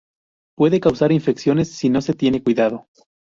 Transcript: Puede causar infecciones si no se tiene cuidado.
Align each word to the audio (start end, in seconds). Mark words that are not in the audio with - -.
Puede 0.57 0.79
causar 0.79 1.11
infecciones 1.11 1.71
si 1.75 1.91
no 1.91 2.01
se 2.01 2.15
tiene 2.15 2.41
cuidado. 2.41 2.87